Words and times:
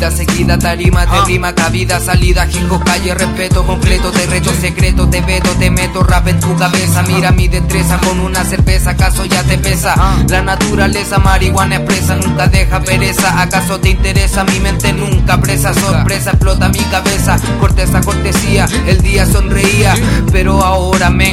Vida 0.00 0.10
seguida, 0.12 0.58
tarima 0.58 1.04
de 1.04 1.20
rima, 1.26 1.54
cabida, 1.54 2.00
salida, 2.00 2.46
jingo, 2.46 2.80
calle, 2.80 3.14
respeto 3.14 3.66
completo, 3.66 4.10
te 4.10 4.24
reto 4.24 4.50
secreto, 4.58 5.06
te 5.10 5.20
veto, 5.20 5.50
te 5.58 5.70
meto 5.70 6.02
rap 6.02 6.26
en 6.26 6.40
tu 6.40 6.56
cabeza. 6.56 7.02
Mira 7.02 7.32
mi 7.32 7.48
destreza 7.48 7.98
con 7.98 8.18
una 8.18 8.42
cerveza, 8.42 8.92
acaso 8.92 9.26
ya 9.26 9.42
te 9.42 9.58
pesa. 9.58 9.94
La 10.26 10.40
naturaleza, 10.40 11.18
marihuana 11.18 11.76
expresa, 11.76 12.16
nunca 12.16 12.46
deja 12.46 12.80
pereza. 12.80 13.42
¿Acaso 13.42 13.78
te 13.78 13.90
interesa? 13.90 14.42
Mi 14.44 14.58
mente 14.60 14.90
nunca 14.94 15.38
presa, 15.38 15.74
sorpresa, 15.74 16.30
explota 16.30 16.70
mi 16.70 16.78
cabeza. 16.78 17.36
Corteza, 17.60 18.00
cortesía, 18.00 18.64
el 18.86 19.02
día 19.02 19.26
sonreía, 19.26 19.94
pero 20.32 20.64
ahora 20.64 21.10
me 21.10 21.28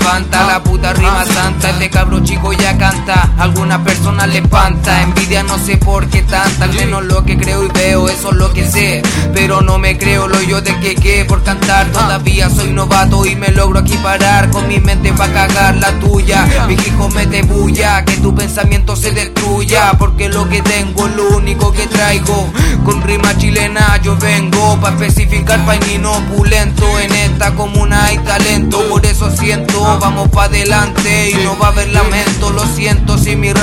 levanta. 0.00 0.46
La 0.46 0.62
puta 0.62 0.92
rima 0.92 1.24
santa, 1.24 1.70
este 1.70 1.90
cabro 1.90 2.20
chico 2.20 2.52
ya 2.52 2.76
canta. 2.76 3.30
Alguna 3.38 3.82
persona 3.82 4.26
le 4.26 4.38
espanta, 4.38 5.02
envidia 5.02 5.42
no 5.42 5.58
sé 5.58 5.76
por 5.76 6.06
qué 6.08 6.22
tanta. 6.22 6.64
Al 6.64 6.72
menos 6.72 7.04
lo 7.04 7.24
que 7.24 7.36
creo 7.36 7.64
y 7.64 7.68
veo, 7.68 8.08
eso 8.08 8.30
es 8.30 8.36
lo 8.36 8.52
que 8.52 8.68
sé. 8.68 9.02
Pero 9.34 9.60
no 9.60 9.78
me 9.78 9.98
creo 9.98 10.28
lo 10.28 10.40
yo 10.42 10.60
de 10.60 10.78
que 10.80 10.94
que 10.94 11.24
por 11.24 11.42
cantar. 11.42 11.86
Todavía 11.92 12.50
soy 12.50 12.72
novato 12.72 13.24
y 13.26 13.36
me 13.36 13.48
logro 13.48 13.80
aquí 13.80 13.96
parar. 13.98 14.50
Con 14.50 14.68
mi 14.68 14.78
mente 14.80 15.12
va 15.12 15.26
a 15.26 15.32
cagar 15.32 15.76
la 15.76 15.92
tuya. 16.00 16.46
Mi 16.66 16.74
hijo 16.74 17.08
me 17.10 17.42
bulla, 17.42 18.04
que 18.04 18.16
tu 18.16 18.34
pensamiento 18.34 18.96
se 18.96 19.12
destruya. 19.12 19.92
Porque 19.98 20.28
lo 20.28 20.48
que 20.48 20.62
tengo 20.62 21.06
es 21.06 21.16
lo 21.16 21.36
único 21.36 21.72
que 21.72 21.86
traigo. 21.86 22.50
Con 22.84 23.02
rima 23.02 23.36
chilena 23.36 23.98
yo 24.02 24.16
vengo 24.16 24.78
pa' 24.80 24.90
especificar 24.90 25.64
painino 25.64 26.12
opulento. 26.12 26.98
En 26.98 27.12
esta 27.12 27.54
comuna 27.54 28.06
hay 28.06 28.18
talento, 28.18 28.82
por 28.88 29.04
eso 29.04 29.30
siento, 29.30 29.89
vamos 29.98 30.28
pa' 30.28 30.44
adelante 30.44 31.30
y 31.30 31.34
no 31.44 31.58
va 31.58 31.66
a 31.66 31.70
haber 31.70 31.88
lamento. 31.88 32.50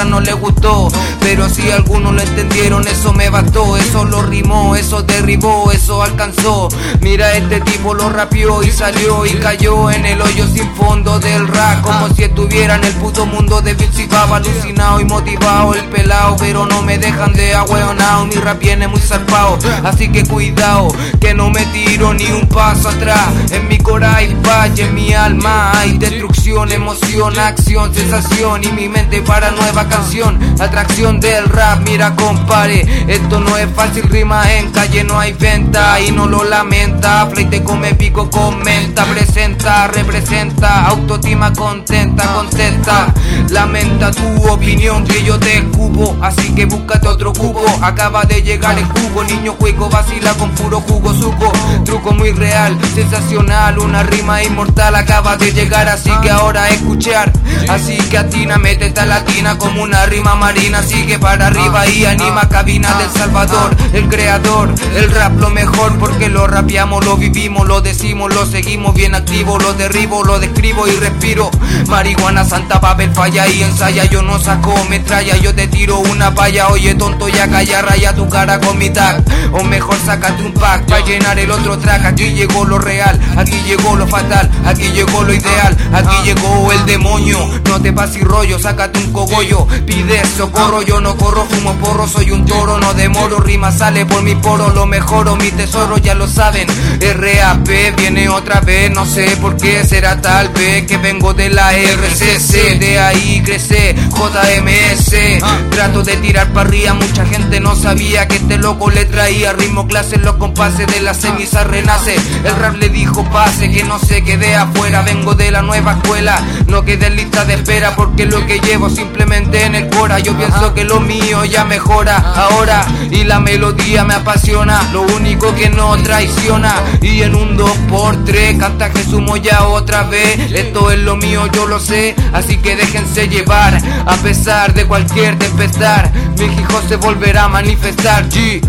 No 0.06 0.20
le 0.20 0.34
gustó, 0.34 0.90
pero 1.20 1.50
si 1.50 1.70
algunos 1.72 2.14
lo 2.14 2.22
entendieron, 2.22 2.88
eso 2.88 3.14
me 3.14 3.30
bastó. 3.30 3.78
Eso 3.78 4.06
lo 4.06 4.22
rimó, 4.22 4.76
eso 4.76 5.02
derribó, 5.04 5.72
eso 5.72 6.02
alcanzó. 6.04 6.70
Mira, 7.02 7.34
este 7.34 7.62
tipo 7.62 7.94
lo 7.94 8.10
rapió 8.10 8.64
y 8.64 8.72
salió 8.72 9.26
y 9.26 9.34
cayó 9.34 9.92
en 9.92 10.06
el 10.06 10.22
hoyo 10.22 10.48
sin 10.48 10.70
fondo 10.76 11.20
del 11.20 11.48
rap. 11.48 11.82
Como 11.82 12.10
si 12.10 12.24
estuviera 12.24 12.76
en 12.76 12.84
el 12.84 12.94
puto 12.94 13.26
mundo 13.26 13.62
de 13.62 13.74
Bill 13.74 13.88
alucinado 14.34 15.00
y 15.00 15.06
motivado 15.06 15.74
el 15.74 15.86
pelado, 15.86 16.36
pero 16.38 16.66
no 16.66 16.82
me 16.82 16.98
dejan 16.98 17.34
de 17.34 17.54
agüeonao. 17.54 18.26
Mi 18.26 18.36
rap 18.36 18.60
viene 18.60 18.88
muy 18.88 19.00
zarpado, 19.00 19.58
así 19.84 20.10
que 20.10 20.24
cuidado, 20.24 20.88
que 21.20 21.34
no 21.34 21.50
me 21.50 21.66
tiro 21.68 22.14
ni 22.14 22.26
un 22.26 22.48
paso 22.48 22.90
atrás. 22.90 23.30
En 23.52 23.68
mi 23.68 23.78
cora 23.78 24.18
hay 24.18 24.36
valle, 24.36 24.84
en 24.84 24.96
mi 24.96 25.14
alma 25.14 25.72
hay 25.80 25.98
destrucción, 25.98 26.72
emoción, 26.72 27.38
acción, 27.40 27.94
sensación 27.94 28.64
y 28.64 28.72
mi 28.72 28.90
mente 28.90 29.22
para 29.22 29.52
nueva 29.52 29.87
canción. 29.88 30.40
Atracción 30.60 31.20
del 31.20 31.46
rap, 31.50 31.82
mira 31.82 32.16
compare, 32.16 33.06
esto 33.08 33.40
no 33.40 33.58
es 33.58 33.68
fácil, 33.76 34.04
rima 34.04 34.52
en 34.54 34.72
calle, 34.72 35.04
no 35.04 35.20
hay 35.20 35.34
venta 35.34 36.00
y 36.02 36.12
no 36.12 36.28
lo 36.28 36.44
lamenta. 36.44 37.28
Fleite 37.28 37.64
come 37.64 37.94
pico, 37.96 38.30
comenta, 38.30 39.06
presenta, 39.06 39.88
representa, 39.88 40.86
autoestima 40.88 41.54
contenta, 41.54 42.34
contenta. 42.34 43.14
Lamenta 43.50 44.12
tu 44.12 44.48
opinión 44.50 45.06
que 45.06 45.24
yo 45.24 45.40
te 45.40 45.58
escupo, 45.58 46.18
así 46.22 46.54
que 46.54 46.66
búscate 46.66 47.08
otro 47.08 47.34
cubo. 47.34 47.64
Acaba 47.82 48.24
de 48.24 48.42
llegar 48.42 48.78
el 48.78 48.86
jugo, 48.86 49.24
niño 49.24 49.56
juego 49.60 49.90
vacila 49.90 50.34
con 50.34 50.52
puro 50.52 50.82
jugo 50.82 51.14
suco. 51.14 51.52
Truco 51.86 52.12
muy 52.14 52.32
real, 52.32 52.78
sensacional, 52.96 53.80
una 53.80 54.04
rima 54.04 54.44
inmortal 54.44 54.96
acaba 54.96 55.38
de 55.38 55.54
llegar, 55.54 55.88
así 55.88 56.12
que 56.22 56.30
ahora 56.30 56.70
escuchar. 56.70 57.32
Así 57.70 57.98
que 58.10 58.18
atina, 58.18 58.58
mete 58.58 58.88
esta 58.88 59.06
latina 59.06 59.58
como 59.58 59.77
una 59.80 60.06
rima 60.06 60.36
marina, 60.36 60.82
sigue 60.84 61.20
para 61.20 61.48
arriba 61.48 61.88
y 61.88 62.06
anima 62.06 62.48
cabina 62.50 62.98
del 62.98 63.12
Salvador, 63.12 63.76
el 63.98 64.10
creador, 64.10 64.74
el 64.96 65.10
rap 65.10 65.40
lo 65.40 65.50
mejor 65.50 65.98
porque 65.98 66.30
lo 66.30 66.46
rapeamos, 66.46 67.04
lo 67.04 67.18
vivimos, 67.18 67.68
lo 67.68 67.82
decimos, 67.82 68.34
lo 68.34 68.46
seguimos 68.46 68.94
bien 68.94 69.16
activo, 69.16 69.58
lo 69.58 69.74
derribo, 69.74 70.24
lo 70.24 70.40
describo 70.40 70.88
y 70.88 70.92
respiro. 70.92 71.50
Marihuana 71.88 72.46
Santa 72.46 72.80
Babel 72.80 73.12
falla 73.12 73.48
y 73.48 73.64
ensaya, 73.64 74.06
yo 74.06 74.22
no 74.22 74.40
saco 74.40 74.76
metralla, 74.90 75.38
yo 75.38 75.54
te 75.56 75.68
tiro 75.68 76.00
una 76.00 76.30
valla, 76.30 76.68
oye 76.70 76.94
tonto 76.96 77.28
ya 77.28 77.48
calla, 77.50 77.82
raya 77.82 78.14
tu 78.14 78.30
cara 78.30 78.60
con 78.60 78.78
mi 78.78 78.90
tag, 78.90 79.24
o 79.52 79.64
mejor 79.64 79.98
sácate 80.06 80.44
un 80.44 80.54
pack 80.54 80.86
para 80.86 81.04
llenar 81.04 81.40
el 81.40 81.50
otro 81.50 81.78
track, 81.80 82.06
aquí 82.06 82.34
llegó 82.34 82.66
lo 82.66 82.78
real, 82.78 83.20
aquí 83.36 83.60
llegó 83.66 83.96
lo 83.96 84.08
fatal, 84.08 84.52
aquí 84.66 84.92
llegó 84.92 85.24
lo 85.24 85.34
ideal, 85.34 85.76
aquí 85.94 86.16
llegó 86.24 86.72
el 86.72 86.86
demonio, 86.86 87.40
no 87.68 87.82
te 87.82 87.92
pases 87.94 88.24
rollo, 88.24 88.60
sácate 88.60 89.00
un 89.00 89.12
cogollo, 89.12 89.66
pide 89.86 90.22
socorro, 90.38 90.84
yo 90.84 91.00
no 91.02 91.16
corro, 91.18 91.46
fumo 91.46 91.74
porro, 91.76 92.08
soy 92.08 92.32
un 92.32 92.46
toro, 92.46 92.78
no 92.78 92.94
demoro, 92.94 93.40
rima 93.40 93.72
sale 93.88 94.06
por 94.06 94.22
mi 94.22 94.36
poro, 94.36 94.70
lo 94.72 94.86
mejoro, 94.86 95.38
mi 95.38 95.50
tesoro, 95.50 95.98
ya 95.98 96.14
lo 96.14 96.28
saben, 96.28 96.68
RAP 97.00 97.96
viene 97.96 98.28
otra 98.28 98.60
vez, 98.60 98.92
no 98.92 99.06
sé 99.06 99.38
por 99.40 99.56
qué 99.56 99.86
será 99.86 100.20
tal 100.20 100.50
vez 100.50 100.86
que 100.86 100.98
vengo 100.98 101.34
de 101.34 101.50
la 101.50 101.72
RCC, 101.72 102.80
de 102.80 103.00
ahí 103.00 103.42
crece 103.46 103.96
JMS, 104.10 105.40
trato 105.70 106.04
de 106.04 106.18
tirar 106.18 106.52
para 106.52 106.68
arriba, 106.68 106.96
mucha 106.96 107.26
gente 107.28 107.62
no 107.62 107.78
sabía 107.78 108.28
que 108.28 108.36
este 108.36 108.58
loco 108.58 108.90
le 108.90 109.06
traía 109.06 109.54
ritmo 109.54 109.88
clase, 109.88 110.18
los 110.18 110.36
compases 110.36 110.86
de 110.88 111.00
la 111.00 111.14
ceniza 111.14 111.64
renace, 111.64 112.18
el 112.44 112.56
rap 112.58 112.76
le 112.76 112.90
dijo 112.90 113.24
pase, 113.32 113.72
que 113.72 113.86
no 113.86 114.00
se 114.00 114.22
quede 114.22 114.54
afuera, 114.54 115.02
vengo 115.02 115.34
de 115.34 115.50
la 115.50 115.62
nueva 115.62 115.94
escuela, 115.94 116.42
no 116.68 116.84
quede 116.84 117.08
en 117.08 117.16
lista 117.16 117.46
de 117.46 117.54
espera 117.54 117.96
porque 117.96 118.26
lo 118.26 118.46
que 118.46 118.60
llevo 118.60 118.90
simplemente 118.90 119.64
en 119.64 119.76
el 119.76 119.88
cora, 119.88 120.20
yo 120.20 120.36
pienso 120.36 120.74
que 120.74 120.84
lo 120.84 121.00
mío 121.00 121.46
ya 121.46 121.64
mejora 121.64 122.18
ahora 122.18 122.86
y 123.12 123.24
la 123.24 123.40
melodía 123.68 124.06
me 124.06 124.14
apasiona, 124.14 124.82
lo 124.94 125.02
único 125.02 125.54
que 125.54 125.70
no 125.70 125.98
traiciona. 126.02 126.76
Y 127.02 127.22
en 127.22 127.36
un 127.36 127.58
2x3 127.58 128.58
canta 128.58 128.90
Jesús 128.90 129.22
Moya 129.22 129.68
otra 129.68 130.04
vez, 130.04 130.52
esto 130.54 130.90
es 130.90 131.00
lo 131.00 131.18
mío 131.18 131.48
yo 131.52 131.66
lo 131.66 131.80
sé, 131.80 132.16
así 132.32 132.58
que 132.58 132.76
déjense 132.78 133.28
llevar. 133.28 133.78
A 134.06 134.16
pesar 134.18 134.74
de 134.74 134.86
cualquier 134.86 135.38
tempestad, 135.38 136.10
mi 136.38 136.46
hijo 136.46 136.82
se 136.88 136.96
volverá 136.96 137.46
a 137.46 137.50
manifestar. 137.50 138.30
G 138.30 138.62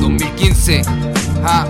2015 0.00 0.82
ja. 1.44 1.66